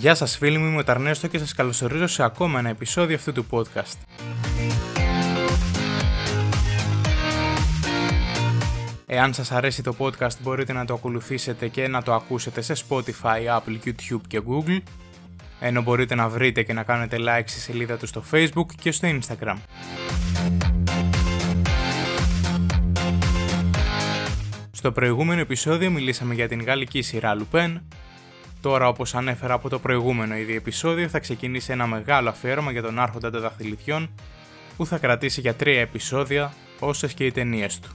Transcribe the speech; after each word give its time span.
Γεια 0.00 0.14
σας 0.14 0.36
φίλοι 0.36 0.58
μου, 0.58 0.66
είμαι 0.66 0.78
ο 0.78 0.84
Ταρνέστο 0.84 1.26
και 1.26 1.38
σας 1.38 1.54
καλωσορίζω 1.54 2.06
σε 2.06 2.22
ακόμα 2.22 2.58
ένα 2.58 2.68
επεισόδιο 2.68 3.16
αυτού 3.16 3.32
του 3.32 3.46
podcast. 3.50 3.98
Εάν 9.06 9.34
σας 9.34 9.52
αρέσει 9.52 9.82
το 9.82 9.94
podcast 9.98 10.38
μπορείτε 10.42 10.72
να 10.72 10.84
το 10.84 10.94
ακολουθήσετε 10.94 11.68
και 11.68 11.88
να 11.88 12.02
το 12.02 12.14
ακούσετε 12.14 12.60
σε 12.60 12.74
Spotify, 12.88 13.58
Apple, 13.58 13.78
YouTube 13.84 14.20
και 14.26 14.40
Google 14.48 14.80
ενώ 15.60 15.82
μπορείτε 15.82 16.14
να 16.14 16.28
βρείτε 16.28 16.62
και 16.62 16.72
να 16.72 16.82
κάνετε 16.82 17.16
like 17.20 17.44
στη 17.46 17.60
σελίδα 17.60 17.96
του 17.96 18.06
στο 18.06 18.24
Facebook 18.30 18.66
και 18.80 18.92
στο 18.92 19.08
Instagram. 19.08 19.56
Στο 24.70 24.92
προηγούμενο 24.92 25.40
επεισόδιο 25.40 25.90
μιλήσαμε 25.90 26.34
για 26.34 26.48
την 26.48 26.62
γαλλική 26.62 27.02
σειρά 27.02 27.36
Lupin. 27.38 27.76
Τώρα 28.60 28.88
όπως 28.88 29.14
ανέφερα 29.14 29.54
από 29.54 29.68
το 29.68 29.78
προηγούμενο 29.78 30.36
ήδη 30.36 30.54
επεισόδιο 30.54 31.08
θα 31.08 31.18
ξεκινήσει 31.18 31.72
ένα 31.72 31.86
μεγάλο 31.86 32.28
αφιέρωμα 32.28 32.70
για 32.70 32.82
τον 32.82 32.98
άρχοντα 32.98 33.30
των 33.30 33.40
δαχτυλιδιών 33.40 34.10
που 34.76 34.86
θα 34.86 34.98
κρατήσει 34.98 35.40
για 35.40 35.54
τρία 35.54 35.80
επεισόδια 35.80 36.52
όσες 36.78 37.14
και 37.14 37.26
οι 37.26 37.32
ταινίες 37.32 37.80
του. 37.80 37.88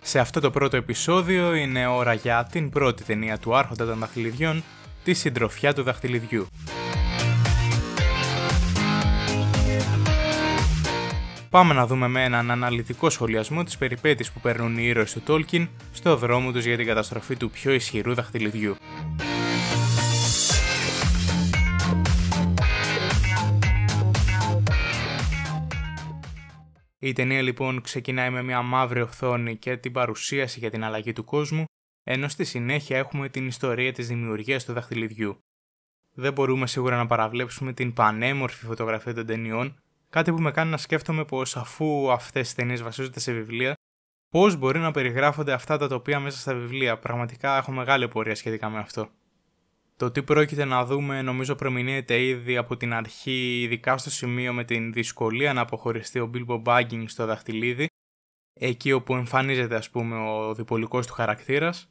Σε 0.00 0.18
αυτό 0.18 0.40
το 0.40 0.50
πρώτο 0.50 0.76
επεισόδιο 0.76 1.54
είναι 1.54 1.86
ώρα 1.86 2.12
για 2.12 2.48
την 2.50 2.70
πρώτη 2.70 3.04
ταινία 3.04 3.38
του 3.38 3.56
Άρχοντα 3.56 3.86
των 3.86 3.98
Δαχτυλιδιών, 3.98 4.62
τη 5.04 5.14
συντροφιά 5.14 5.74
του 5.74 5.82
δαχτυλιδιού. 5.82 6.46
Πάμε 11.50 11.74
να 11.74 11.86
δούμε 11.86 12.08
με 12.08 12.24
έναν 12.24 12.50
αναλυτικό 12.50 13.10
σχολιασμό 13.10 13.64
τις 13.64 13.78
περιπέτειες 13.78 14.32
που 14.32 14.40
παίρνουν 14.40 14.78
οι 14.78 14.82
ήρωες 14.84 15.12
του 15.12 15.20
Τόλκιν 15.20 15.68
στο 15.92 16.16
δρόμο 16.16 16.52
τους 16.52 16.64
για 16.64 16.76
την 16.76 16.86
καταστροφή 16.86 17.36
του 17.36 17.50
πιο 17.50 17.72
ισχυρού 17.72 18.14
δαχτυλιδιού. 18.14 18.76
Η 26.98 27.12
ταινία 27.12 27.42
λοιπόν 27.42 27.80
ξεκινάει 27.80 28.30
με 28.30 28.42
μια 28.42 28.62
μαύρη 28.62 29.00
οθόνη 29.00 29.56
και 29.56 29.76
την 29.76 29.92
παρουσίαση 29.92 30.58
για 30.58 30.70
την 30.70 30.84
αλλαγή 30.84 31.12
του 31.12 31.24
κόσμου, 31.24 31.64
ενώ 32.02 32.28
στη 32.28 32.44
συνέχεια 32.44 32.98
έχουμε 32.98 33.28
την 33.28 33.46
ιστορία 33.46 33.92
της 33.92 34.08
δημιουργίας 34.08 34.64
του 34.64 34.72
δαχτυλιδιού. 34.72 35.38
Δεν 36.14 36.32
μπορούμε 36.32 36.66
σίγουρα 36.66 36.96
να 36.96 37.06
παραβλέψουμε 37.06 37.72
την 37.72 37.92
πανέμορφη 37.92 38.64
φωτογραφία 38.64 39.14
των 39.14 39.26
ταινιών, 39.26 39.82
κάτι 40.10 40.32
που 40.32 40.40
με 40.40 40.50
κάνει 40.50 40.70
να 40.70 40.76
σκέφτομαι 40.76 41.24
πως 41.24 41.56
αφού 41.56 42.12
αυτές 42.12 42.50
οι 42.50 42.54
ταινίες 42.54 42.82
βασίζονται 42.82 43.20
σε 43.20 43.32
βιβλία, 43.32 43.74
πώς 44.28 44.56
μπορεί 44.56 44.78
να 44.78 44.90
περιγράφονται 44.90 45.52
αυτά 45.52 45.76
τα 45.76 45.88
τοπία 45.88 46.20
μέσα 46.20 46.38
στα 46.38 46.54
βιβλία. 46.54 46.98
Πραγματικά 46.98 47.56
έχω 47.56 47.72
μεγάλη 47.72 48.08
πορεία 48.08 48.34
σχετικά 48.34 48.68
με 48.68 48.78
αυτό. 48.78 49.08
Το 49.96 50.10
τι 50.10 50.22
πρόκειται 50.22 50.64
να 50.64 50.84
δούμε 50.84 51.22
νομίζω 51.22 51.54
προμηνύεται 51.54 52.22
ήδη 52.22 52.56
από 52.56 52.76
την 52.76 52.92
αρχή, 52.92 53.60
ειδικά 53.62 53.98
στο 53.98 54.10
σημείο 54.10 54.52
με 54.52 54.64
την 54.64 54.92
δυσκολία 54.92 55.52
να 55.52 55.60
αποχωριστεί 55.60 56.18
ο 56.18 56.30
Bilbo 56.34 56.62
Baggins 56.62 57.04
στο 57.06 57.26
δαχτυλίδι, 57.26 57.86
εκεί 58.54 58.92
όπου 58.92 59.14
εμφανίζεται 59.14 59.76
ας 59.76 59.90
πούμε 59.90 60.16
ο 60.16 60.54
διπολικός 60.54 61.06
του 61.06 61.12
χαρακτήρας. 61.12 61.90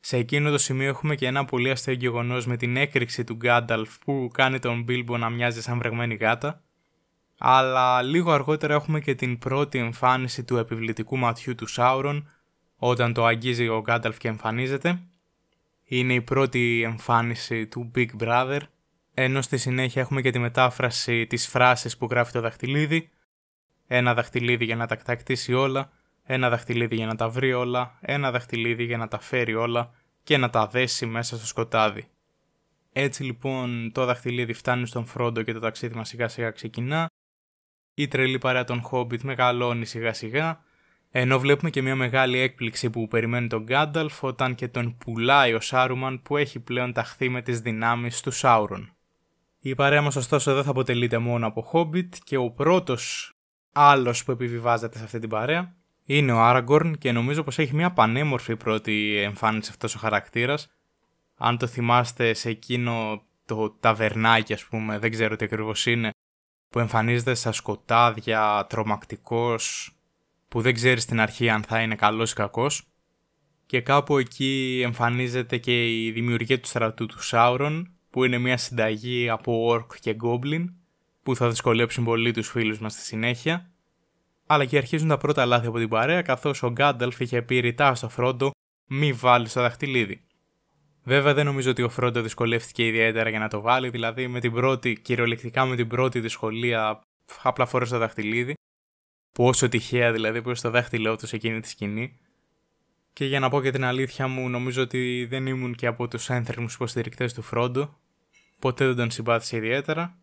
Σε 0.00 0.16
εκείνο 0.16 0.50
το 0.50 0.58
σημείο 0.58 0.88
έχουμε 0.88 1.14
και 1.14 1.26
ένα 1.26 1.44
πολύ 1.44 1.70
αστείο 1.70 1.94
γεγονός 1.94 2.46
με 2.46 2.56
την 2.56 2.76
έκρηξη 2.76 3.24
του 3.24 3.34
Γκάνταλφ 3.34 3.98
που 3.98 4.30
κάνει 4.32 4.58
τον 4.58 4.84
Bilbo 4.88 5.18
να 5.18 5.30
μοιάζει 5.30 5.62
σαν 5.62 5.78
βρεγμένη 5.78 6.14
γάτα. 6.14 6.62
Αλλά 7.44 8.02
λίγο 8.02 8.32
αργότερα 8.32 8.74
έχουμε 8.74 9.00
και 9.00 9.14
την 9.14 9.38
πρώτη 9.38 9.78
εμφάνιση 9.78 10.44
του 10.44 10.56
επιβλητικού 10.56 11.16
ματιού 11.16 11.54
του 11.54 11.66
Σάουρον 11.66 12.28
όταν 12.76 13.12
το 13.12 13.24
αγγίζει 13.24 13.68
ο 13.68 13.80
Γκάνταλφ 13.80 14.18
και 14.18 14.28
εμφανίζεται 14.28 15.02
είναι 15.84 16.14
η 16.14 16.20
πρώτη 16.20 16.82
εμφάνιση 16.82 17.66
του 17.66 17.90
Big 17.94 18.08
Brother, 18.20 18.60
ενώ 19.14 19.42
στη 19.42 19.56
συνέχεια 19.56 20.02
έχουμε 20.02 20.20
και 20.20 20.30
τη 20.30 20.38
μετάφραση 20.38 21.26
της 21.26 21.48
φράσης 21.48 21.96
που 21.96 22.06
γράφει 22.10 22.32
το 22.32 22.40
δαχτυλίδι, 22.40 23.10
ένα 23.86 24.14
δαχτυλίδι 24.14 24.64
για 24.64 24.76
να 24.76 24.86
τα 24.86 24.96
κτακτήσει 24.96 25.54
όλα, 25.54 25.90
ένα 26.24 26.48
δαχτυλίδι 26.48 26.96
για 26.96 27.06
να 27.06 27.14
τα 27.14 27.28
βρει 27.28 27.52
όλα, 27.52 27.98
ένα 28.00 28.30
δαχτυλίδι 28.30 28.84
για 28.84 28.96
να 28.96 29.08
τα 29.08 29.20
φέρει 29.20 29.54
όλα 29.54 29.90
και 30.22 30.36
να 30.36 30.50
τα 30.50 30.66
δέσει 30.66 31.06
μέσα 31.06 31.36
στο 31.36 31.46
σκοτάδι. 31.46 32.08
Έτσι 32.92 33.22
λοιπόν 33.22 33.92
το 33.92 34.04
δαχτυλίδι 34.04 34.52
φτάνει 34.52 34.86
στον 34.86 35.06
Φρόντο 35.06 35.42
και 35.42 35.52
το 35.52 35.60
ταξίδι 35.60 35.94
μας 35.94 36.08
σιγά 36.08 36.28
σιγά 36.28 36.50
ξεκινά. 36.50 37.10
Η 37.94 38.08
τρελή 38.08 38.38
παρέα 38.38 38.64
των 38.64 38.82
Hobbit 38.90 39.20
μεγαλώνει 39.20 39.84
σιγά 39.84 40.12
σιγά 40.12 40.62
ενώ 41.14 41.38
βλέπουμε 41.38 41.70
και 41.70 41.82
μια 41.82 41.96
μεγάλη 41.96 42.38
έκπληξη 42.38 42.90
που 42.90 43.08
περιμένει 43.08 43.46
τον 43.46 43.62
Γκάνταλφ 43.62 44.22
όταν 44.22 44.54
και 44.54 44.68
τον 44.68 44.96
πουλάει 44.96 45.54
ο 45.54 45.60
Σάρουμαν 45.60 46.22
που 46.22 46.36
έχει 46.36 46.60
πλέον 46.60 46.92
ταχθεί 46.92 47.28
με 47.28 47.42
τις 47.42 47.60
δυνάμεις 47.60 48.20
του 48.20 48.30
Σάουρον. 48.30 48.92
Η 49.60 49.74
παρέα 49.74 50.02
μας 50.02 50.16
ωστόσο 50.16 50.54
δεν 50.54 50.64
θα 50.64 50.70
αποτελείται 50.70 51.18
μόνο 51.18 51.46
από 51.46 51.62
Χόμπιτ 51.62 52.14
και 52.24 52.36
ο 52.36 52.50
πρώτος 52.50 53.32
άλλος 53.72 54.24
που 54.24 54.30
επιβιβάζεται 54.30 54.98
σε 54.98 55.04
αυτή 55.04 55.18
την 55.18 55.28
παρέα 55.28 55.74
είναι 56.04 56.32
ο 56.32 56.40
Άραγκορν 56.40 56.98
και 56.98 57.12
νομίζω 57.12 57.42
πως 57.42 57.58
έχει 57.58 57.74
μια 57.74 57.92
πανέμορφη 57.92 58.56
πρώτη 58.56 59.16
εμφάνιση 59.16 59.70
αυτός 59.70 59.94
ο 59.94 59.98
χαρακτήρας. 59.98 60.70
Αν 61.36 61.58
το 61.58 61.66
θυμάστε 61.66 62.34
σε 62.34 62.48
εκείνο 62.48 63.22
το 63.46 63.70
ταβερνάκι 63.80 64.52
ας 64.52 64.64
πούμε, 64.64 64.98
δεν 64.98 65.10
ξέρω 65.10 65.36
τι 65.36 65.44
ακριβώς 65.44 65.86
είναι, 65.86 66.10
που 66.72 66.78
εμφανίζεται 66.78 67.34
στα 67.34 67.52
σκοτάδια, 67.52 68.66
τρομακτικός, 68.68 69.92
που 70.48 70.60
δεν 70.60 70.74
ξέρεις 70.74 71.02
στην 71.02 71.20
αρχή 71.20 71.48
αν 71.48 71.62
θα 71.62 71.82
είναι 71.82 71.94
καλός 71.94 72.30
ή 72.30 72.34
κακός 72.34 72.82
και 73.66 73.80
κάπου 73.80 74.18
εκεί 74.18 74.80
εμφανίζεται 74.84 75.58
και 75.58 76.04
η 76.04 76.10
δημιουργία 76.10 76.60
του 76.60 76.68
στρατού 76.68 77.06
του 77.06 77.22
Σάουρον 77.22 77.90
που 78.10 78.24
είναι 78.24 78.38
μια 78.38 78.56
συνταγή 78.56 79.28
από 79.28 79.72
Orc 79.72 79.96
και 80.00 80.16
Goblin 80.22 80.64
που 81.22 81.36
θα 81.36 81.48
δυσκολέψουν 81.48 82.04
πολύ 82.04 82.30
τους 82.30 82.48
φίλους 82.48 82.78
μας 82.78 82.92
στη 82.92 83.02
συνέχεια 83.02 83.70
αλλά 84.46 84.64
και 84.64 84.76
αρχίζουν 84.76 85.08
τα 85.08 85.16
πρώτα 85.16 85.46
λάθη 85.46 85.66
από 85.66 85.78
την 85.78 85.88
παρέα 85.88 86.22
καθώς 86.22 86.62
ο 86.62 86.70
Γκάνταλφ 86.70 87.20
είχε 87.20 87.42
πει 87.42 87.58
ρητά 87.58 87.94
στο 87.94 88.08
Φρόντο 88.08 88.50
μη 88.86 89.12
βάλεις 89.12 89.50
στο 89.50 89.60
δαχτυλίδι. 89.60 90.24
Βέβαια 91.04 91.34
δεν 91.34 91.44
νομίζω 91.44 91.70
ότι 91.70 91.82
ο 91.82 91.88
Φρόντο 91.88 92.20
δυσκολεύτηκε 92.20 92.86
ιδιαίτερα 92.86 93.30
για 93.30 93.38
να 93.38 93.48
το 93.48 93.60
βάλει, 93.60 93.88
δηλαδή 93.88 94.28
με 94.28 94.40
την 94.40 94.52
πρώτη, 94.52 95.00
κυριολεκτικά 95.02 95.64
με 95.64 95.76
την 95.76 95.88
πρώτη 95.88 96.20
δυσκολία 96.20 97.00
απλά 97.42 97.66
φορέ 97.66 97.84
το 97.84 97.98
δαχτυλίδι 97.98 98.54
Πόσο 99.32 99.68
τυχαία 99.68 100.12
δηλαδή 100.12 100.42
που 100.42 100.48
είναι 100.48 100.56
στο 100.56 100.70
δάχτυλό 100.70 101.16
του 101.16 101.26
σε 101.26 101.36
εκείνη 101.36 101.60
τη 101.60 101.68
σκηνή. 101.68 102.18
Και 103.12 103.24
για 103.24 103.40
να 103.40 103.48
πω 103.48 103.62
και 103.62 103.70
την 103.70 103.84
αλήθεια 103.84 104.28
μου, 104.28 104.48
νομίζω 104.48 104.82
ότι 104.82 105.26
δεν 105.30 105.46
ήμουν 105.46 105.74
και 105.74 105.86
από 105.86 106.08
τους 106.08 106.30
ένθερμους 106.30 106.74
υποστηρικτές 106.74 107.34
του 107.34 107.42
Φρόντο. 107.42 107.98
Ποτέ 108.58 108.86
δεν 108.86 108.96
τον 108.96 109.10
συμπάθησα 109.10 109.56
ιδιαίτερα. 109.56 110.16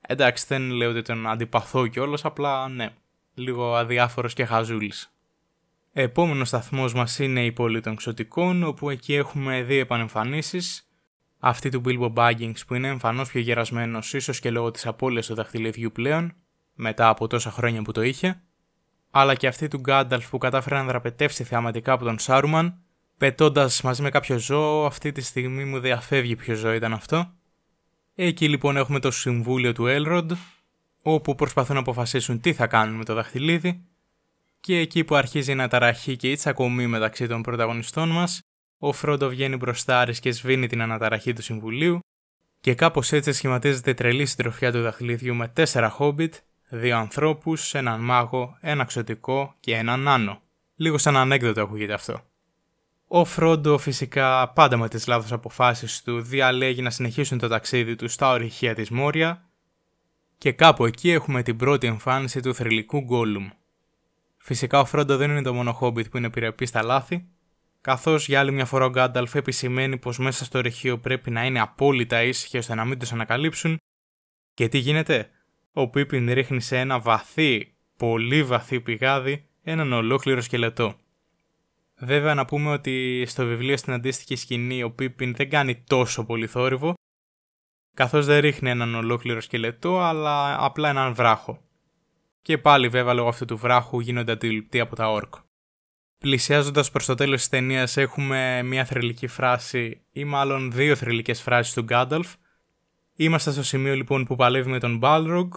Εντάξει, 0.00 0.44
δεν 0.48 0.70
λέω 0.70 0.90
ότι 0.90 1.02
τον 1.02 1.26
αντιπαθώ 1.26 1.86
κιόλας, 1.86 2.24
απλά 2.24 2.68
ναι, 2.68 2.94
λίγο 3.34 3.74
αδιάφορος 3.74 4.32
και 4.32 4.44
χαζούλης. 4.44 5.15
Επόμενος 5.98 6.48
σταθμός 6.48 6.94
μας 6.94 7.18
είναι 7.18 7.44
η 7.44 7.52
πόλη 7.52 7.80
των 7.80 7.96
Ξωτικών, 7.96 8.62
όπου 8.62 8.90
εκεί 8.90 9.14
έχουμε 9.14 9.62
δύο 9.62 9.80
επανεμφανίσεις. 9.80 10.90
Αυτή 11.38 11.68
του 11.68 11.82
Bilbo 11.84 12.12
Baggins 12.14 12.58
που 12.66 12.74
είναι 12.74 12.88
εμφανώς 12.88 13.30
πιο 13.30 13.40
γερασμένος, 13.40 14.14
ίσως 14.14 14.40
και 14.40 14.50
λόγω 14.50 14.70
της 14.70 14.86
απώλειας 14.86 15.26
του 15.26 15.34
δαχτυλιδιού 15.34 15.92
πλέον, 15.92 16.34
μετά 16.74 17.08
από 17.08 17.26
τόσα 17.26 17.50
χρόνια 17.50 17.82
που 17.82 17.92
το 17.92 18.02
είχε 18.02 18.42
αλλά 19.10 19.34
και 19.34 19.46
αυτή 19.46 19.68
του 19.68 19.78
Γκάνταλφ 19.78 20.28
που 20.28 20.38
κατάφερε 20.38 20.76
να 20.76 20.84
δραπετεύσει 20.84 21.44
θεαματικά 21.44 21.92
από 21.92 22.04
τον 22.04 22.18
Σάρουμαν, 22.18 22.78
πετώντας 23.16 23.82
μαζί 23.82 24.02
με 24.02 24.10
κάποιο 24.10 24.38
ζώο, 24.38 24.86
αυτή 24.86 25.12
τη 25.12 25.20
στιγμή 25.20 25.64
μου 25.64 25.78
διαφεύγει 25.78 26.36
ποιο 26.36 26.54
ζώο 26.54 26.72
ήταν 26.72 26.92
αυτό. 26.92 27.32
Εκεί 28.14 28.48
λοιπόν 28.48 28.76
έχουμε 28.76 28.98
το 28.98 29.10
συμβούλιο 29.10 29.72
του 29.72 29.86
Έλροντ, 29.86 30.32
όπου 31.02 31.34
προσπαθούν 31.34 31.74
να 31.74 31.80
αποφασίσουν 31.80 32.40
τι 32.40 32.52
θα 32.52 32.66
κάνουν 32.66 32.96
με 32.96 33.04
το 33.04 33.14
δαχτυλίδι, 33.14 33.84
και 34.66 34.78
εκεί 34.78 35.04
που 35.04 35.14
αρχίζει 35.14 35.54
να 35.54 35.68
ταραχεί 35.68 36.16
και 36.16 36.30
η 36.30 36.34
τσακωμή 36.34 36.86
μεταξύ 36.86 37.26
των 37.26 37.42
πρωταγωνιστών 37.42 38.08
μας, 38.08 38.40
ο 38.78 38.92
Φρόντο 38.92 39.28
βγαίνει 39.28 39.56
μπροστά 39.56 40.04
και 40.20 40.30
σβήνει 40.30 40.66
την 40.66 40.82
αναταραχή 40.82 41.32
του 41.32 41.42
συμβουλίου, 41.42 41.98
και 42.60 42.74
κάπως 42.74 43.12
έτσι 43.12 43.32
σχηματίζεται 43.32 43.94
τρελή 43.94 44.26
συντροφιά 44.26 44.72
του 44.72 44.82
δαχτυλίδιου 44.82 45.34
με 45.34 45.48
τέσσερα 45.48 45.88
χόμπιτ 45.88 46.34
δύο 46.68 46.96
ανθρώπους, 46.96 47.74
έναν 47.74 48.00
μάγο, 48.00 48.56
ένα 48.60 48.84
ξωτικό 48.84 49.54
και 49.60 49.74
έναν 49.74 50.08
άνω. 50.08 50.40
Λίγο 50.76 50.98
σαν 50.98 51.16
ανέκδοτο 51.16 51.62
ακούγεται 51.62 51.92
αυτό. 51.92 52.20
Ο 53.06 53.24
Φρόντο 53.24 53.78
φυσικά 53.78 54.52
πάντα 54.52 54.76
με 54.76 54.88
τις 54.88 55.06
λάθος 55.06 55.32
αποφάσεις 55.32 56.02
του 56.02 56.20
διαλέγει 56.20 56.82
να 56.82 56.90
συνεχίσουν 56.90 57.38
το 57.38 57.48
ταξίδι 57.48 57.96
του 57.96 58.08
στα 58.08 58.30
ορυχεία 58.30 58.74
της 58.74 58.90
Μόρια 58.90 59.48
και 60.38 60.52
κάπου 60.52 60.86
εκεί 60.86 61.10
έχουμε 61.10 61.42
την 61.42 61.56
πρώτη 61.56 61.86
εμφάνιση 61.86 62.40
του 62.40 62.54
θρηλυκού 62.54 62.98
Γκόλουμ. 62.98 63.48
Φυσικά 64.46 64.80
ο 64.80 64.84
Φρόντο 64.84 65.16
δεν 65.16 65.30
είναι 65.30 65.42
το 65.42 65.54
μόνο 65.54 65.72
χόμπιτ 65.72 66.08
που 66.08 66.16
είναι 66.16 66.26
επιρρεπή 66.26 66.66
στα 66.66 66.82
λάθη, 66.82 67.28
καθώς 67.80 68.28
για 68.28 68.40
άλλη 68.40 68.52
μια 68.52 68.64
φορά 68.64 68.84
ο 68.84 68.88
Γκάνταλφ 68.88 69.34
επισημαίνει 69.34 69.98
πως 69.98 70.18
μέσα 70.18 70.44
στο 70.44 70.58
ορυχείο 70.58 70.98
πρέπει 70.98 71.30
να 71.30 71.44
είναι 71.44 71.60
απόλυτα 71.60 72.22
ήσυχοι 72.22 72.58
ώστε 72.58 72.74
να 72.74 72.84
μην 72.84 72.98
τους 72.98 73.12
ανακαλύψουν. 73.12 73.78
Και 74.54 74.68
τι 74.68 74.78
γίνεται, 74.78 75.30
ο 75.72 75.88
Πίπιν 75.88 76.32
ρίχνει 76.32 76.60
σε 76.60 76.78
ένα 76.78 77.00
βαθύ, 77.00 77.74
πολύ 77.96 78.42
βαθύ 78.42 78.80
πηγάδι 78.80 79.46
έναν 79.62 79.92
ολόκληρο 79.92 80.40
σκελετό. 80.40 80.94
Βέβαια 81.96 82.34
να 82.34 82.44
πούμε 82.44 82.70
ότι 82.70 83.24
στο 83.26 83.46
βιβλίο 83.46 83.76
στην 83.76 83.92
αντίστοιχη 83.92 84.36
σκηνή 84.36 84.82
ο 84.82 84.90
Πίπιν 84.90 85.34
δεν 85.34 85.50
κάνει 85.50 85.76
τόσο 85.76 86.24
πολύ 86.24 86.46
θόρυβο, 86.46 86.94
καθώς 87.94 88.26
δεν 88.26 88.40
ρίχνει 88.40 88.70
έναν 88.70 88.94
ολόκληρο 88.94 89.40
σκελετό, 89.40 90.00
αλλά 90.00 90.64
απλά 90.64 90.88
έναν 90.88 91.14
βράχο. 91.14 91.65
Και 92.46 92.58
πάλι 92.58 92.88
βέβαια 92.88 93.14
λόγω 93.14 93.28
αυτού 93.28 93.44
του 93.44 93.56
βράχου 93.56 94.00
γίνονται 94.00 94.32
αντιληπτοί 94.32 94.80
από 94.80 94.96
τα 94.96 95.10
όρκ. 95.10 95.34
Πλησιάζοντας 96.18 96.90
προς 96.90 97.06
το 97.06 97.14
τέλος 97.14 97.38
της 97.38 97.48
ταινίας, 97.48 97.96
έχουμε 97.96 98.62
μια 98.62 98.84
θρηλυκή 98.84 99.26
φράση, 99.26 100.00
ή 100.12 100.24
μάλλον 100.24 100.72
δύο 100.72 100.96
θρηλυκές 100.96 101.42
φράσεις 101.42 101.74
του 101.74 101.82
Γκάνταλφ. 101.82 102.34
Είμαστε 103.16 103.50
στο 103.50 103.62
σημείο 103.62 103.94
λοιπόν 103.94 104.24
που 104.24 104.36
παλεύει 104.36 104.70
με 104.70 104.78
τον 104.78 105.00
Balrog 105.02 105.48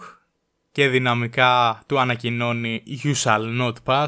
και 0.72 0.88
δυναμικά 0.88 1.82
του 1.86 1.98
ανακοινώνει 1.98 2.82
You 3.02 3.14
shall 3.14 3.60
not 3.60 3.74
pass, 3.84 4.06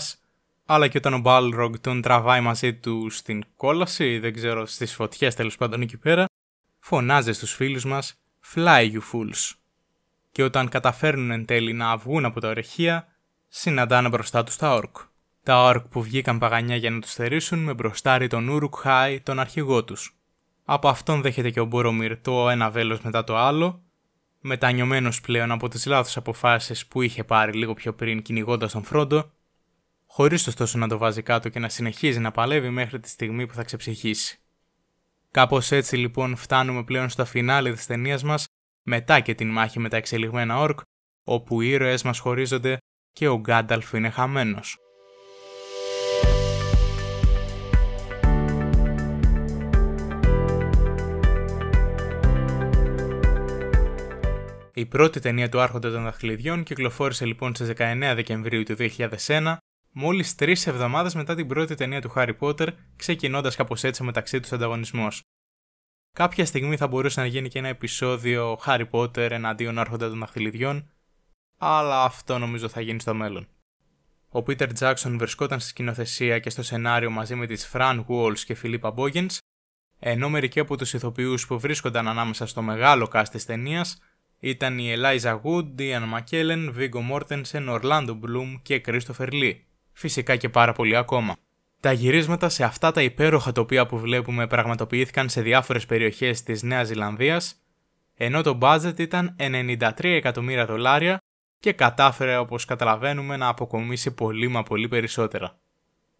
αλλά 0.67 0.88
και 0.88 0.99
όταν 0.99 1.14
ο 1.14 1.23
Balrog 1.25 1.73
τον 1.81 2.02
τραβάει 2.02 2.40
μαζί 2.40 2.75
του 2.75 3.11
στην 3.11 3.43
κόλαση, 3.56 4.19
δεν 4.19 4.32
ξέρω, 4.32 4.67
στις 4.67 4.94
φωτιές 4.94 5.34
τέλος 5.34 5.56
πάντων 5.56 5.81
εκεί 5.81 5.96
πέρα, 5.96 6.25
φωνάζει 6.79 7.32
στους 7.32 7.52
φίλους 7.52 7.84
μας 7.84 8.14
Fly 8.55 8.90
you 8.93 9.00
fools. 9.12 9.61
Και 10.32 10.43
όταν 10.43 10.69
καταφέρνουν 10.69 11.31
εν 11.31 11.44
τέλει 11.44 11.73
να 11.73 11.96
βγουν 11.96 12.25
από 12.25 12.40
τα 12.40 12.49
ορεχεία, 12.49 13.06
συναντάνε 13.49 14.08
μπροστά 14.08 14.44
τους 14.44 14.56
τα 14.56 14.75
όρκ. 14.75 14.96
Τα 15.43 15.62
όρκ 15.62 15.87
που 15.87 16.02
βγήκαν 16.02 16.38
παγανιά 16.38 16.76
για 16.76 16.90
να 16.90 17.00
τους 17.00 17.12
θερήσουν 17.12 17.58
με 17.58 17.75
μπροστάρι 17.75 18.26
τον 18.26 18.49
Ούρουκ 18.49 18.75
Χάι, 18.76 19.20
τον 19.20 19.38
αρχηγό 19.38 19.84
τους. 19.84 20.17
Από 20.64 20.88
αυτόν 20.88 21.23
δέχεται 21.23 21.50
και 21.50 21.61
ο 21.61 21.64
Μπορομίρ 21.64 22.20
το 22.20 22.49
ένα 22.49 22.70
βέλος 22.70 23.00
μετά 23.00 23.25
το 23.25 23.37
άλλο, 23.37 23.82
μετανιωμένος 24.40 25.20
πλέον 25.20 25.50
από 25.50 25.69
τις 25.69 25.87
λάθος 25.87 26.17
αποφάσεις 26.17 26.87
που 26.87 27.02
είχε 27.02 27.25
πάρει 27.25 27.52
λίγο 27.52 27.75
πιο 27.75 27.94
πριν 27.94 28.23
κυνηγώντας 28.23 28.73
τον 28.73 28.84
Φρόντο, 28.84 29.31
χωρίς 30.06 30.46
ωστόσο 30.46 30.79
να 30.79 30.88
το 30.88 30.99
βάζει 30.99 31.23
κάτω 31.23 31.49
και 31.49 31.58
να 31.58 31.69
συνεχίζει 31.69 32.19
να 32.19 32.31
παλεύει 32.31 32.70
μέχρι 32.70 33.00
τη 33.00 33.08
στιγμή 33.08 33.46
που 33.46 33.55
θα 33.55 33.62
ξεψυχήσει. 33.62 34.38
Κάπως 35.31 35.70
έτσι 35.70 35.96
λοιπόν 35.96 36.37
φτάνουμε 36.37 36.84
πλέον 36.84 37.08
στο 37.08 37.25
φινάλε 37.25 37.73
της 37.73 37.87
ταινίας 37.87 38.23
μας, 38.23 38.46
μετά 38.82 39.20
και 39.20 39.34
την 39.34 39.49
μάχη 39.49 39.79
με 39.79 39.88
τα 39.88 39.96
εξελιγμένα 39.96 40.58
όρκ, 40.58 40.81
όπου 41.25 41.61
οι 41.61 41.69
ήρωες 41.69 42.02
μας 42.02 42.19
χωρίζονται 42.19 42.76
και 43.12 43.29
ο 43.29 43.38
Γκάνταλφ 43.38 43.93
είναι 43.93 44.11
χαμένος. 44.11 44.76
Η 54.75 54.87
πρώτη 54.87 55.20
ταινία 55.20 55.49
του 55.49 55.61
Άρχοντα 55.61 55.90
των 55.90 56.02
Δαχτυλιδιών 56.02 56.62
κυκλοφόρησε 56.62 57.25
λοιπόν 57.25 57.55
στις 57.55 57.69
19 57.76 58.12
Δεκεμβρίου 58.14 58.62
του 58.62 58.76
2001, 59.26 59.56
μόλις 59.93 60.34
τρεις 60.34 60.67
εβδομάδες 60.67 61.14
μετά 61.14 61.34
την 61.34 61.46
πρώτη 61.46 61.75
ταινία 61.75 62.00
του 62.00 62.12
Harry 62.17 62.37
Potter, 62.38 62.69
ξεκινώντας 62.96 63.56
κάπως 63.56 63.84
έτσι 63.84 64.02
μεταξύ 64.02 64.40
τους 64.40 64.52
ανταγωνισμός. 64.52 65.23
Κάποια 66.12 66.46
στιγμή 66.46 66.76
θα 66.76 66.86
μπορούσε 66.86 67.20
να 67.20 67.26
γίνει 67.26 67.48
και 67.48 67.58
ένα 67.58 67.68
επεισόδιο 67.68 68.58
Harry 68.66 68.90
Potter 68.90 69.30
εναντίον 69.30 69.78
Άρχοντα 69.78 70.08
των 70.08 70.18
Δαχτυλιδιών, 70.18 70.90
αλλά 71.58 72.04
αυτό 72.04 72.38
νομίζω 72.38 72.68
θα 72.68 72.80
γίνει 72.80 73.00
στο 73.00 73.14
μέλλον. 73.14 73.48
Ο 74.28 74.42
Peter 74.46 74.68
Jackson 74.78 75.14
βρισκόταν 75.18 75.60
στη 75.60 75.68
σκηνοθεσία 75.68 76.38
και 76.38 76.50
στο 76.50 76.62
σενάριο 76.62 77.10
μαζί 77.10 77.34
με 77.34 77.46
τις 77.46 77.70
Fran 77.72 78.04
Walls 78.06 78.38
και 78.38 78.56
Philippa 78.62 78.94
Boggins, 78.94 79.36
ενώ 79.98 80.28
μερικοί 80.28 80.60
από 80.60 80.76
τους 80.76 80.92
ηθοποιούς 80.92 81.46
που 81.46 81.58
βρίσκονταν 81.58 82.08
ανάμεσα 82.08 82.46
στο 82.46 82.62
μεγάλο 82.62 83.10
cast 83.12 83.28
της 83.30 83.44
ταινίας 83.44 83.98
ήταν 84.38 84.78
η 84.78 84.94
Eliza 84.96 85.40
Wood, 85.42 85.78
Ian 85.78 86.14
McKellen, 86.14 86.74
Viggo 86.76 87.10
Mortensen, 87.10 87.80
Orlando 87.80 88.18
Bloom 88.20 88.60
και 88.62 88.80
Christopher 88.86 89.28
Lee. 89.32 89.54
Φυσικά 89.92 90.36
και 90.36 90.48
πάρα 90.48 90.72
πολύ 90.72 90.96
ακόμα. 90.96 91.36
Τα 91.82 91.93
γυρίσματα 91.93 92.49
σε 92.49 92.64
αυτά 92.64 92.90
τα 92.90 93.02
υπέροχα 93.02 93.52
τοπία 93.52 93.87
που 93.87 93.99
βλέπουμε 93.99 94.46
πραγματοποιήθηκαν 94.46 95.29
σε 95.29 95.43
διάφορες 95.43 95.87
περιοχές 95.87 96.43
της 96.43 96.62
Νέας 96.62 96.87
Ζηλανδίας, 96.87 97.62
ενώ 98.14 98.43
το 98.43 98.58
budget 98.62 98.99
ήταν 98.99 99.37
93 99.38 99.90
εκατομμύρια 100.02 100.67
δολάρια 100.67 101.19
και 101.58 101.73
κατάφερε 101.73 102.37
όπως 102.37 102.64
καταλαβαίνουμε 102.64 103.37
να 103.37 103.49
αποκομίσει 103.49 104.14
πολύ 104.14 104.49
μα 104.49 104.62
πολύ 104.62 104.88
περισσότερα. 104.88 105.58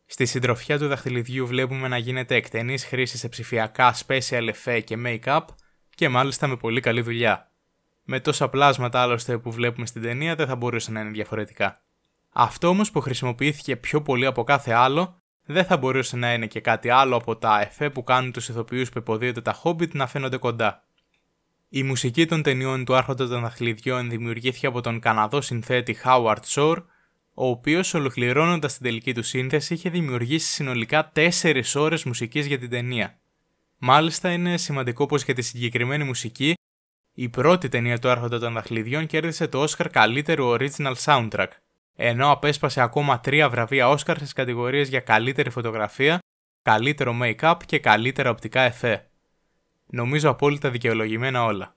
Στη 0.07 0.27
συντροφιά 0.27 0.79
του 0.79 0.89
δαχτυλιδιού 0.89 1.47
βλέπουμε 1.47 1.89
να 1.89 1.97
γίνεται 1.97 2.35
εκτενής 2.35 2.85
χρήση 2.85 3.17
σε 3.17 3.29
ψηφιακά 3.29 3.95
special 4.07 4.51
effect 4.53 4.83
και 4.85 4.97
make-up 5.07 5.45
και 5.95 6.09
μάλιστα 6.09 6.47
με 6.47 6.57
πολύ 6.57 6.81
καλή 6.81 7.01
δουλειά. 7.01 7.51
Με 8.05 8.21
τόσα 8.21 8.49
πλάσματα 8.49 9.01
άλλωστε 9.01 9.39
που 9.39 9.53
βλέπουμε 9.53 9.87
στην 9.87 10.03
ταινία 10.03 10.35
δεν 10.35 10.47
θα 10.47 10.57
μπορούσε 10.57 10.93
να 10.93 11.01
είναι 11.01 11.11
διαφορετικά. 11.11 11.83
Αυτό 12.33 12.69
όμως 12.69 12.91
που 12.91 13.01
χρησιμοποιήθηκε 13.01 13.77
πιο 13.77 14.03
πολύ 14.03 14.27
από 14.27 14.45
κάθε 14.45 14.73
άλλο 14.73 15.22
δεν 15.45 15.65
θα 15.65 15.77
μπορούσε 15.77 16.17
να 16.17 16.33
είναι 16.33 16.47
και 16.47 16.61
κάτι 16.61 16.89
άλλο 16.91 17.17
από 17.17 17.37
τα 17.37 17.61
εφέ 17.61 17.91
που 17.91 18.05
κάνουν 18.05 18.33
τους 18.33 18.49
ηθοποιούς 18.49 18.89
που 18.89 18.99
υποδίονται 18.99 19.41
τα 19.41 19.61
Hobbit 19.63 19.91
να 19.91 20.07
φαίνονται 20.07 20.37
κοντά. 20.37 20.85
Η 21.69 21.83
μουσική 21.83 22.27
των 22.27 22.43
ταινιών 22.43 22.85
του 22.85 22.95
Άρχοντα 22.95 23.29
των 23.29 23.41
Δαχτυλιδιών 23.41 24.11
δημιουργήθηκε 24.11 24.67
από 24.67 24.81
τον 24.81 25.01
Καναδό 25.01 25.41
συνθέτη 25.41 25.97
Howard 26.05 26.43
Shore, 26.47 26.85
ο 27.35 27.47
οποίος 27.49 27.95
ολοκληρώνοντας 27.95 28.73
την 28.73 28.83
τελική 28.83 29.15
του 29.15 29.23
σύνθεση 29.23 29.75
είχε 29.75 29.91
δημιουργήσει 29.91 30.53
συνολικά 30.53 31.13
4 31.15 31.63
ώρες 31.75 32.05
μουσικής 32.05 32.47
για 32.47 32.59
την 32.59 32.71
ταινία. 32.71 33.19
Μάλιστα 33.79 34.31
είναι 34.33 34.57
σημαντικό 34.57 35.07
πω 35.07 35.17
για 35.17 35.35
τη 35.35 35.43
συγκεκριμένη 35.43 36.05
μουσική 36.05 36.55
η 37.15 37.29
πρώτη 37.29 37.69
ταινία 37.69 37.99
του 37.99 38.09
Άρχοντα 38.09 38.39
των 38.39 38.53
Δαχτυλιδιών 38.53 39.07
κέρδισε 39.07 39.49
το 39.49 39.65
Oscar 39.65 39.87
καλύτερου 39.91 40.57
original 40.59 40.95
soundtrack, 41.05 41.49
ενώ 41.97 42.31
απέσπασε 42.31 42.81
ακόμα 42.81 43.21
τρία 43.21 43.49
βραβεία 43.49 43.89
Oscar 43.89 44.15
στις 44.17 44.33
κατηγορίες 44.33 44.89
για 44.89 45.01
καλύτερη 45.01 45.51
φωτογραφία, 45.51 46.19
καλύτερο 46.63 47.17
make-up 47.23 47.57
και 47.67 47.79
καλύτερα 47.79 48.31
οπτικά 48.31 48.61
εφέ. 48.61 49.07
Νομίζω 49.87 50.31
απόλυτα 50.31 50.71
δικαιολογημένα 50.71 51.45
όλα. 51.45 51.77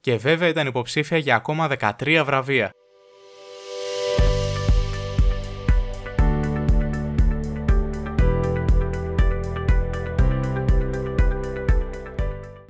Και 0.00 0.16
βέβαια 0.16 0.48
ήταν 0.48 0.66
υποψήφια 0.66 1.18
για 1.18 1.34
ακόμα 1.34 1.68
13 1.78 2.22
βραβεία. 2.24 2.70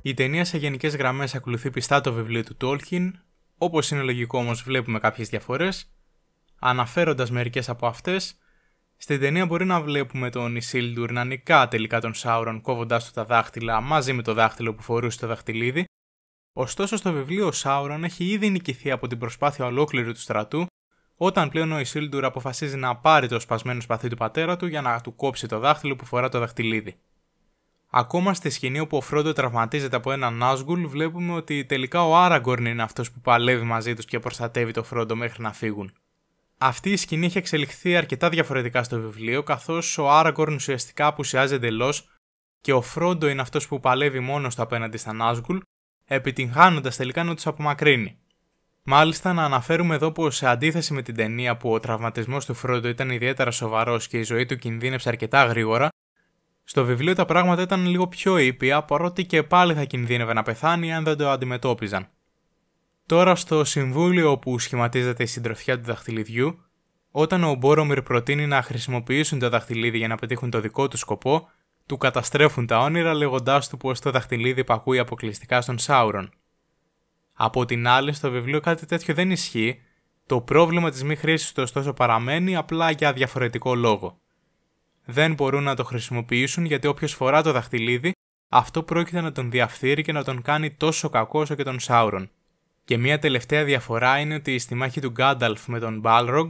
Η 0.03 0.15
ταινία 0.15 0.45
σε 0.45 0.59
γενικές 0.59 0.97
γραμμές 0.97 1.35
ακολουθεί 1.35 1.71
πιστά 1.71 2.01
το 2.01 2.13
βιβλίο 2.13 2.45
του 2.45 2.57
Tolkien, 2.61 3.11
όπως 3.59 3.91
είναι 3.91 4.03
λογικό 4.03 4.39
όμως 4.39 4.63
βλέπουμε 4.63 4.99
κάποιες 4.99 5.29
διαφορές. 5.29 5.87
Αναφέροντας 6.63 7.31
μερικές 7.31 7.69
από 7.69 7.87
αυτές, 7.87 8.39
στην 8.97 9.21
ταινία 9.21 9.47
μπορεί 9.47 9.65
να 9.65 9.81
βλέπουμε 9.81 10.31
τον 10.31 10.57
Ισίλντουρ 10.57 11.13
να 11.13 11.25
νικά 11.25 11.69
τελικά 11.69 12.01
τον 12.01 12.15
Σάουρον 12.15 12.61
κόβοντάς 12.61 13.05
του 13.07 13.11
τα 13.13 13.25
δάχτυλα 13.25 13.81
μαζί 13.81 14.13
με 14.13 14.23
το 14.23 14.35
δάχτυλο 14.35 14.75
που 14.75 14.83
φορούσε 14.83 15.19
το 15.19 15.27
δαχτυλίδι. 15.27 15.85
Ωστόσο, 16.53 16.97
στο 16.97 17.13
βιβλίο 17.13 17.47
ο 17.47 17.53
Σάουρον 17.53 18.05
έχει 18.05 18.25
ήδη 18.25 18.51
νικηθεί 18.51 18.91
από 18.91 19.07
την 19.07 19.19
προσπάθεια 19.19 19.65
ολόκληρου 19.65 20.13
του 20.13 20.21
στρατού, 20.21 20.67
όταν 21.17 21.49
πλέον 21.49 21.73
ο 21.73 21.79
Ισίλντουρ 21.79 22.25
αποφασίζει 22.25 22.77
να 22.77 22.97
πάρει 22.97 23.29
το 23.29 23.41
σπασμένο 23.41 23.81
σπαθί 23.81 24.09
του 24.09 24.17
πατέρα 24.17 24.57
του 24.57 24.67
για 24.67 24.81
να 24.81 25.01
του 25.01 25.15
κόψει 25.15 25.47
το 25.47 25.59
δάχτυλο 25.59 25.97
που 25.97 26.05
φορά 26.05 26.29
το 26.29 26.39
δαχτυλίδι. 26.39 26.97
Ακόμα 27.91 28.35
στη 28.35 28.51
σκηνή 28.51 28.81
όπου 28.81 28.97
ο 28.97 29.01
Φρόντο 29.01 29.33
τραυματίζεται 29.33 29.97
από 29.97 30.13
έναν 30.13 30.35
Νάσγκουλ, 30.35 30.85
βλέπουμε 30.85 31.33
ότι 31.33 31.65
τελικά 31.65 32.07
ο 32.07 32.17
Άραγκορν 32.17 32.65
είναι 32.65 32.83
αυτός 32.83 33.11
που 33.11 33.21
παλεύει 33.21 33.65
μαζί 33.65 33.95
τους 33.95 34.05
και 34.05 34.19
προστατεύει 34.19 34.73
το 34.73 34.83
Φρόντο 34.83 35.17
μέχρι 35.17 35.43
να 35.43 35.53
φύγουν. 35.53 35.93
Αυτή 36.63 36.91
η 36.91 36.97
σκηνή 36.97 37.27
έχει 37.27 37.39
εξελιχθεί 37.39 37.97
αρκετά 37.97 38.29
διαφορετικά 38.29 38.83
στο 38.83 39.01
βιβλίο, 39.01 39.43
καθώς 39.43 39.99
ο 39.99 40.11
Άραγκορν 40.11 40.55
ουσιαστικά 40.55 41.07
απουσιάζει 41.07 41.55
εντελώς 41.55 42.09
και 42.61 42.73
ο 42.73 42.81
Φρόντο 42.81 43.29
είναι 43.29 43.41
αυτός 43.41 43.69
που 43.69 43.81
παλεύει 43.81 44.21
μόνος 44.21 44.55
του 44.55 44.63
απέναντι 44.63 44.97
στα 44.97 45.13
Νάσγκουλ, 45.13 45.59
επιτυγχάνοντας 46.05 46.97
τελικά 46.97 47.25
να 47.25 47.35
τους 47.35 47.47
απομακρύνει. 47.47 48.19
Μάλιστα, 48.83 49.33
να 49.33 49.45
αναφέρουμε 49.45 49.95
εδώ 49.95 50.13
πως 50.13 50.37
σε 50.37 50.47
αντίθεση 50.47 50.93
με 50.93 51.03
την 51.03 51.15
ταινία 51.15 51.57
που 51.57 51.73
ο 51.73 51.81
τραυματισμός 51.81 52.45
του 52.45 52.55
Φρόντο 52.55 52.89
ήταν 52.89 53.11
ιδιαίτερα 53.11 53.51
σοβαρός 53.51 54.09
και 54.09 54.19
η 54.19 54.23
ζωή 54.23 54.47
του 54.47 54.57
κινδύνεψε 54.57 55.09
αρκετά 55.09 55.45
γρήγορα, 55.45 55.89
στο 56.65 56.85
βιβλίο 56.85 57.15
τα 57.15 57.25
πράγματα 57.25 57.63
ήταν 57.63 57.87
λίγο 57.87 58.09
πιο 58.09 58.39
ήπια, 58.39 58.83
παρότι 58.83 59.25
και 59.25 59.43
πάλι 59.43 59.75
θα 59.75 59.85
κινδύνευε 59.85 60.33
να 60.33 60.43
πεθάνει 60.43 60.95
αν 60.95 61.05
δεν 61.05 61.17
το 61.17 61.31
αντιμετώπιζαν. 61.31 62.09
Τώρα 63.11 63.35
στο 63.35 63.65
συμβούλιο 63.65 64.31
όπου 64.31 64.59
σχηματίζεται 64.59 65.23
η 65.23 65.27
συντροφιά 65.27 65.79
του 65.79 65.85
δαχτυλιδιού, 65.85 66.65
όταν 67.11 67.45
ο 67.45 67.55
Μπόρομιρ 67.55 68.03
προτείνει 68.03 68.47
να 68.47 68.63
χρησιμοποιήσουν 68.63 69.39
το 69.39 69.49
δαχτυλίδι 69.49 69.99
για 69.99 70.09
να 70.09 70.17
πετύχουν 70.17 70.51
το 70.51 70.61
δικό 70.61 70.89
του 70.89 70.97
σκοπό, 70.97 71.49
του 71.87 71.97
καταστρέφουν 71.97 72.67
τα 72.67 72.79
όνειρα 72.79 73.15
λέγοντάς 73.15 73.69
του 73.69 73.77
πως 73.77 74.01
το 74.01 74.11
δαχτυλίδι 74.11 74.65
πακούει 74.65 74.99
αποκλειστικά 74.99 75.61
στον 75.61 75.79
Σάουρον. 75.79 76.31
Από 77.33 77.65
την 77.65 77.87
άλλη, 77.87 78.13
στο 78.13 78.31
βιβλίο 78.31 78.61
κάτι 78.61 78.87
τέτοιο 78.87 79.15
δεν 79.15 79.31
ισχύει, 79.31 79.81
το 80.27 80.41
πρόβλημα 80.41 80.91
της 80.91 81.05
μη 81.05 81.17
χρήσης 81.17 81.53
του 81.53 81.63
ωστόσο 81.63 81.93
παραμένει 81.93 82.57
απλά 82.57 82.91
για 82.91 83.13
διαφορετικό 83.13 83.75
λόγο 83.75 84.21
δεν 85.05 85.35
μπορούν 85.35 85.63
να 85.63 85.75
το 85.77 85.85
χρησιμοποιήσουν 85.85 86.65
γιατί 86.65 86.87
όποιος 86.87 87.15
φορά 87.15 87.43
το 87.43 87.53
δαχτυλίδι, 87.53 88.13
αυτό 88.49 88.83
πρόκειται 88.83 89.21
να 89.21 89.33
τον 89.33 89.51
διαφθείρει 89.51 90.03
και 90.03 90.13
να 90.13 90.25
τον 90.25 90.43
κάνει 90.43 90.71
τόσο 90.71 91.09
κακό 91.09 91.41
όσο 91.41 91.55
και 91.55 91.63
τον 91.63 91.81
Σάουρον. 91.81 92.31
Και 92.91 92.99
μια 92.99 93.19
τελευταία 93.19 93.65
διαφορά 93.65 94.19
είναι 94.19 94.35
ότι 94.35 94.59
στη 94.59 94.75
μάχη 94.75 95.01
του 95.01 95.11
Γκάνταλφ 95.11 95.67
με 95.69 95.79
τον 95.79 96.03
Balrog, 96.05 96.47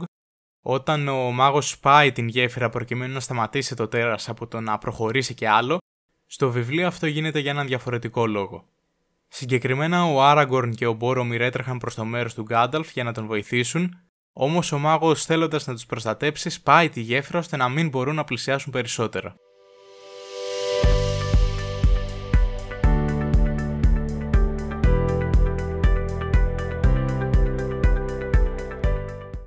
όταν 0.61 1.07
ο 1.07 1.31
μάγος 1.31 1.69
σπάει 1.69 2.11
την 2.11 2.27
γέφυρα 2.27 2.69
προκειμένου 2.69 3.13
να 3.13 3.19
σταματήσει 3.19 3.75
το 3.75 3.87
τέρας 3.87 4.29
από 4.29 4.47
το 4.47 4.59
να 4.59 4.77
προχωρήσει 4.77 5.33
και 5.33 5.49
άλλο, 5.49 5.77
στο 6.25 6.51
βιβλίο 6.51 6.87
αυτό 6.87 7.05
γίνεται 7.07 7.39
για 7.39 7.51
έναν 7.51 7.67
διαφορετικό 7.67 8.27
λόγο. 8.27 8.65
Συγκεκριμένα 9.27 10.05
ο 10.05 10.23
Άραγκορν 10.23 10.75
και 10.75 10.85
ο 10.85 10.93
Μπόρομιρ 10.93 11.41
έτρεχαν 11.41 11.77
προς 11.77 11.95
το 11.95 12.05
μέρος 12.05 12.33
του 12.33 12.41
Γκάνταλφ 12.41 12.91
για 12.91 13.03
να 13.03 13.13
τον 13.13 13.25
βοηθήσουν, 13.25 13.99
όμως 14.33 14.71
ο 14.71 14.77
μάγος 14.77 15.25
θέλοντας 15.25 15.67
να 15.67 15.73
τους 15.73 15.85
προστατέψει 15.85 16.49
σπάει 16.49 16.89
τη 16.89 17.01
γέφυρα 17.01 17.39
ώστε 17.39 17.57
να 17.57 17.69
μην 17.69 17.89
μπορούν 17.89 18.15
να 18.15 18.23
πλησιάσουν 18.23 18.71
περισσότερο. 18.71 19.35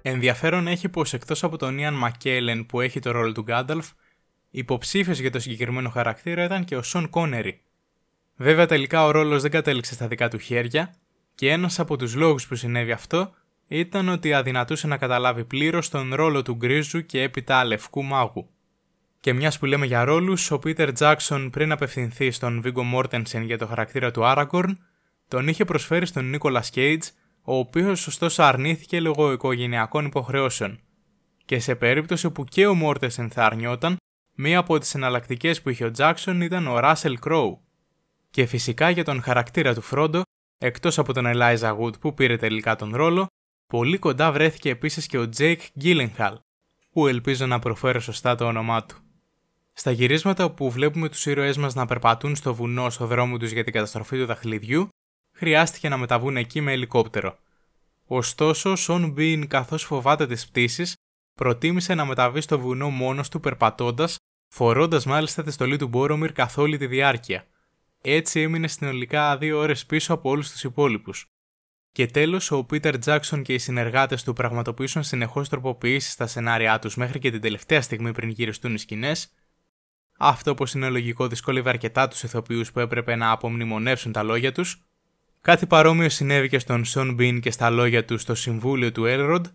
Ενδιαφέρον 0.06 0.66
έχει 0.66 0.88
πως 0.88 1.12
εκτός 1.12 1.44
από 1.44 1.56
τον 1.56 1.78
Ιαν 1.78 1.94
Μακέλεν 1.94 2.66
που 2.66 2.80
έχει 2.80 3.00
το 3.00 3.10
ρόλο 3.10 3.32
του 3.32 3.42
Γκάνταλφ, 3.42 3.90
υποψήφιος 4.50 5.18
για 5.18 5.30
το 5.30 5.38
συγκεκριμένο 5.38 5.88
χαρακτήρα 5.88 6.44
ήταν 6.44 6.64
και 6.64 6.76
ο 6.76 6.82
Σον 6.82 7.10
Κόνερι. 7.10 7.60
Βέβαια 8.36 8.66
τελικά 8.66 9.04
ο 9.04 9.10
ρόλος 9.10 9.42
δεν 9.42 9.50
κατέληξε 9.50 9.94
στα 9.94 10.08
δικά 10.08 10.28
του 10.28 10.38
χέρια 10.38 10.94
και 11.34 11.50
ένας 11.50 11.78
από 11.78 11.96
τους 11.96 12.14
λόγους 12.14 12.46
που 12.46 12.54
συνέβη 12.54 12.92
αυτό 12.92 13.34
ήταν 13.66 14.08
ότι 14.08 14.32
αδυνατούσε 14.32 14.86
να 14.86 14.96
καταλάβει 14.96 15.44
πλήρως 15.44 15.88
τον 15.88 16.14
ρόλο 16.14 16.42
του 16.42 16.54
γκρίζου 16.54 17.06
και 17.06 17.22
έπειτα 17.22 17.64
λευκού 17.64 18.02
μάγου. 18.02 18.48
Και 19.20 19.32
μιας 19.32 19.58
που 19.58 19.66
λέμε 19.66 19.86
για 19.86 20.04
ρόλους, 20.04 20.50
ο 20.50 20.58
Πίτερ 20.58 20.92
Τζάξον 20.92 21.50
πριν 21.50 21.72
απευθυνθεί 21.72 22.30
στον 22.30 22.60
Βίγκο 22.60 22.82
Μόρτενσεν 22.82 23.42
για 23.42 23.58
το 23.58 23.66
χαρακτήρα 23.66 24.10
του 24.10 24.24
Άραγκορν, 24.24 24.78
τον 25.28 25.48
είχε 25.48 25.64
προσφέρει 25.64 26.06
στον 26.06 26.30
Νίκολας 26.30 26.60
Κέιτζ 26.70 27.04
ο 27.44 27.56
οποίος 27.56 28.06
ωστόσο 28.06 28.42
αρνήθηκε 28.42 29.00
λόγω 29.00 29.32
οικογενειακών 29.32 30.04
υποχρεώσεων. 30.04 30.80
Και 31.44 31.58
σε 31.58 31.74
περίπτωση 31.74 32.30
που 32.30 32.44
και 32.44 32.66
ο 32.66 32.74
Μόρτεσεν 32.74 33.30
θα 33.30 33.44
αρνιόταν, 33.44 33.96
μία 34.34 34.58
από 34.58 34.78
τις 34.78 34.94
εναλλακτικές 34.94 35.62
που 35.62 35.68
είχε 35.68 35.84
ο 35.84 35.90
Τζάκσον 35.90 36.40
ήταν 36.40 36.66
ο 36.66 36.78
Ράσελ 36.78 37.18
Κρόου. 37.18 37.60
Και 38.30 38.46
φυσικά 38.46 38.90
για 38.90 39.04
τον 39.04 39.22
χαρακτήρα 39.22 39.74
του 39.74 39.80
Φρόντο, 39.80 40.22
εκτός 40.58 40.98
από 40.98 41.12
τον 41.12 41.26
Ελάιζα 41.26 41.70
Γουντ 41.70 41.94
που 42.00 42.14
πήρε 42.14 42.36
τελικά 42.36 42.76
τον 42.76 42.96
ρόλο, 42.96 43.26
πολύ 43.66 43.98
κοντά 43.98 44.32
βρέθηκε 44.32 44.70
επίσης 44.70 45.06
και 45.06 45.18
ο 45.18 45.28
Τζέικ 45.28 45.60
Γκίλενχαλ, 45.78 46.38
που 46.90 47.06
ελπίζω 47.06 47.46
να 47.46 47.58
προφέρω 47.58 48.00
σωστά 48.00 48.34
το 48.34 48.44
όνομά 48.46 48.84
του. 48.84 48.96
Στα 49.72 49.90
γυρίσματα 49.90 50.50
που 50.50 50.70
βλέπουμε 50.70 51.08
τους 51.08 51.26
ήρωές 51.26 51.56
μας 51.56 51.74
να 51.74 51.86
περπατούν 51.86 52.36
στο 52.36 52.54
βουνό 52.54 52.90
στο 52.90 53.06
δρόμο 53.06 53.36
τους 53.36 53.50
για 53.50 53.64
την 53.64 53.72
καταστροφή 53.72 54.18
του 54.18 54.26
δαχτυλιδιού, 54.26 54.88
χρειάστηκε 55.34 55.88
να 55.88 55.96
μεταβούν 55.96 56.36
εκεί 56.36 56.60
με 56.60 56.72
ελικόπτερο. 56.72 57.38
Ωστόσο, 58.06 58.70
ο 58.70 58.76
Σον 58.76 59.10
Μπιν, 59.10 59.46
καθώς 59.46 59.82
φοβάται 59.82 60.26
τις 60.26 60.48
πτήσεις, 60.48 60.94
προτίμησε 61.34 61.94
να 61.94 62.04
μεταβεί 62.04 62.40
στο 62.40 62.58
βουνό 62.58 62.90
μόνος 62.90 63.28
του 63.28 63.40
περπατώντας, 63.40 64.16
φορώντας 64.48 65.04
μάλιστα 65.04 65.42
τη 65.42 65.50
στολή 65.50 65.76
του 65.76 65.88
Μπόρομιρ 65.88 66.32
καθ' 66.32 66.58
όλη 66.58 66.78
τη 66.78 66.86
διάρκεια. 66.86 67.46
Έτσι 68.00 68.40
έμεινε 68.40 68.68
συνολικά 68.68 69.38
δύο 69.38 69.58
ώρες 69.58 69.86
πίσω 69.86 70.14
από 70.14 70.30
όλους 70.30 70.50
τους 70.50 70.64
υπόλοιπους. 70.64 71.26
Και 71.92 72.06
τέλος, 72.06 72.50
ο 72.50 72.64
Πίτερ 72.64 72.98
Τζάξον 72.98 73.42
και 73.42 73.54
οι 73.54 73.58
συνεργάτες 73.58 74.22
του 74.22 74.32
πραγματοποιήσουν 74.32 75.02
συνεχώς 75.02 75.48
τροποποιήσεις 75.48 76.12
στα 76.12 76.26
σενάρια 76.26 76.78
τους 76.78 76.96
μέχρι 76.96 77.18
και 77.18 77.30
την 77.30 77.40
τελευταία 77.40 77.80
στιγμή 77.80 78.12
πριν 78.12 78.28
γυριστούν 78.28 78.74
οι 78.74 78.78
σκηνές. 78.78 79.32
Αυτό, 80.18 80.50
όπως 80.50 80.74
είναι 80.74 80.88
λογικό, 80.88 81.26
δυσκόλευε 81.26 81.68
αρκετά 81.68 82.08
τους 82.08 82.22
ηθοποιούς 82.22 82.72
που 82.72 82.80
έπρεπε 82.80 83.14
να 83.14 83.30
απομνημονεύσουν 83.30 84.12
τα 84.12 84.22
λόγια 84.22 84.52
τους, 84.52 84.84
Κάτι 85.44 85.66
παρόμοιο 85.66 86.08
συνέβη 86.08 86.48
και 86.48 86.58
στον 86.58 86.84
Σον 86.84 87.14
Μπιν 87.14 87.40
και 87.40 87.50
στα 87.50 87.70
λόγια 87.70 88.04
του 88.04 88.18
στο 88.18 88.34
συμβούλιο 88.34 88.92
του 88.92 89.04
Έλροντ 89.04 89.46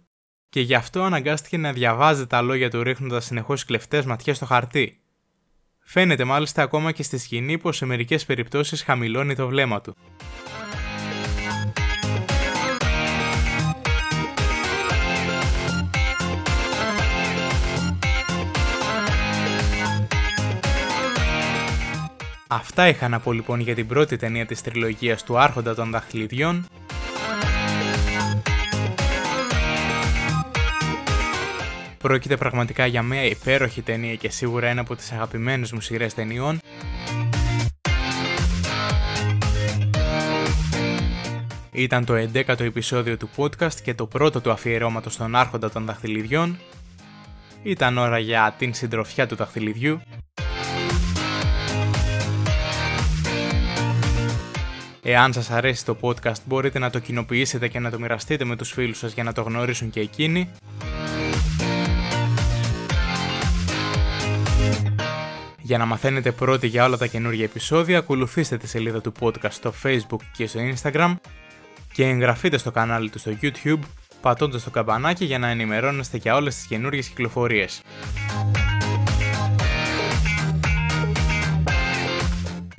και 0.49 0.61
γι' 0.61 0.73
αυτό 0.73 1.01
αναγκάστηκε 1.01 1.57
να 1.57 1.73
διαβάζει 1.73 2.27
τα 2.27 2.41
λόγια 2.41 2.69
του 2.69 2.83
ρίχνοντας 2.83 3.25
συνεχώς 3.25 3.65
κλεφτές 3.65 4.05
ματιές 4.05 4.35
στο 4.35 4.45
χαρτί. 4.45 5.01
Φαίνεται 5.79 6.23
μάλιστα 6.23 6.61
ακόμα 6.61 6.91
και 6.91 7.03
στη 7.03 7.17
σκηνή 7.17 7.57
πως 7.57 7.77
σε 7.77 7.85
μερικές 7.85 8.25
περιπτώσεις 8.25 8.83
χαμηλώνει 8.83 9.35
το 9.35 9.47
βλέμμα 9.47 9.81
του. 9.81 9.95
Αυτά 22.51 22.87
είχα 22.87 23.07
να 23.07 23.19
πω 23.19 23.31
λοιπόν 23.31 23.59
για 23.59 23.75
την 23.75 23.87
πρώτη 23.87 24.17
ταινία 24.17 24.45
της 24.45 24.61
τριλογίας 24.61 25.23
του 25.23 25.39
Άρχοντα 25.39 25.75
των 25.75 25.91
Δαχτυλιδιών. 25.91 26.65
Πρόκειται 31.97 32.37
πραγματικά 32.37 32.85
για 32.85 33.03
μια 33.03 33.23
υπέροχη 33.23 33.81
ταινία 33.81 34.15
και 34.15 34.29
σίγουρα 34.29 34.67
ένα 34.67 34.81
από 34.81 34.95
τις 34.95 35.11
αγαπημένες 35.11 35.71
μου 35.71 35.81
σειρές 35.81 36.13
ταινιών. 36.13 36.59
Ήταν 41.71 42.05
το 42.05 42.13
11ο 42.33 42.59
επεισόδιο 42.59 43.17
του 43.17 43.29
podcast 43.35 43.75
και 43.83 43.93
το 43.93 44.05
πρώτο 44.05 44.41
του 44.41 44.51
αφιερώματος 44.51 45.13
στον 45.13 45.35
Άρχοντα 45.35 45.69
των 45.69 45.85
Δαχτυλιδιών. 45.85 46.59
Ήταν 47.63 47.97
ώρα 47.97 48.19
για 48.19 48.55
την 48.57 48.73
συντροφιά 48.73 49.27
του 49.27 49.35
δαχτυλιδιού. 49.35 50.01
Εάν 55.11 55.33
σας 55.33 55.49
αρέσει 55.49 55.85
το 55.85 55.97
podcast 56.01 56.41
μπορείτε 56.45 56.79
να 56.79 56.89
το 56.89 56.99
κοινοποιήσετε 56.99 57.67
και 57.67 57.79
να 57.79 57.89
το 57.89 57.99
μοιραστείτε 57.99 58.45
με 58.45 58.55
τους 58.55 58.71
φίλους 58.71 58.97
σας 58.97 59.13
για 59.13 59.23
να 59.23 59.33
το 59.33 59.41
γνωρίσουν 59.41 59.89
και 59.89 59.99
εκείνοι. 59.99 60.49
Για 65.61 65.77
να 65.77 65.85
μαθαίνετε 65.85 66.31
πρώτοι 66.31 66.67
για 66.67 66.85
όλα 66.85 66.97
τα 66.97 67.07
καινούργια 67.07 67.43
επεισόδια, 67.43 67.97
ακολουθήστε 67.97 68.57
τη 68.57 68.67
σελίδα 68.67 69.01
του 69.01 69.11
podcast 69.19 69.51
στο 69.51 69.73
facebook 69.83 70.21
και 70.31 70.47
στο 70.47 70.59
instagram 70.75 71.15
και 71.93 72.05
εγγραφείτε 72.05 72.57
στο 72.57 72.71
κανάλι 72.71 73.09
του 73.09 73.19
στο 73.19 73.31
youtube 73.41 73.79
πατώντας 74.21 74.63
το 74.63 74.69
καμπανάκι 74.69 75.25
για 75.25 75.39
να 75.39 75.47
ενημερώνεστε 75.47 76.17
για 76.17 76.35
όλες 76.35 76.55
τις 76.55 76.65
καινούργιες 76.65 77.07
κυκλοφορίες. 77.07 77.81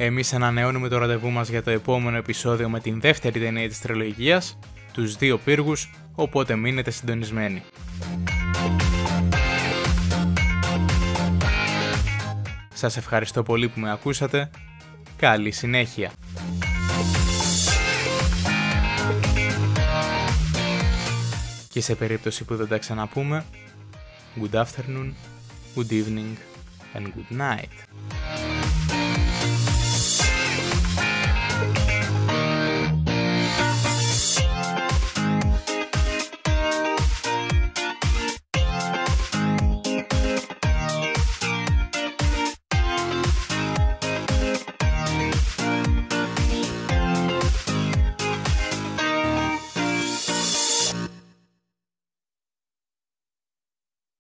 Εμείς 0.03 0.33
ανανεώνουμε 0.33 0.89
το 0.89 0.99
ραντεβού 0.99 1.31
μας 1.31 1.49
για 1.49 1.63
το 1.63 1.71
επόμενο 1.71 2.17
επεισόδιο 2.17 2.69
με 2.69 2.81
την 2.81 3.01
δεύτερη 3.01 3.41
ταινία 3.41 3.69
της 3.69 3.81
τριλογίας, 3.81 4.59
τους 4.93 5.17
δύο 5.17 5.39
πύργους, 5.39 5.91
οπότε 6.15 6.57
μείνετε 6.57 6.91
συντονισμένοι. 6.91 7.63
Σας 12.75 12.97
ευχαριστώ 12.97 13.43
πολύ 13.43 13.69
που 13.69 13.81
με 13.81 13.91
ακούσατε. 13.91 14.51
Καλή 15.17 15.51
συνέχεια. 15.51 16.13
Και 21.69 21.81
σε 21.81 21.95
περίπτωση 21.95 22.45
που 22.45 22.57
δεν 22.57 22.69
τα 22.69 22.79
ξαναπούμε, 22.79 23.45
good 24.43 24.61
afternoon, 24.61 25.13
good 25.77 25.91
evening 25.91 26.37
and 26.95 27.03
good 27.03 27.41
night. 27.41 28.60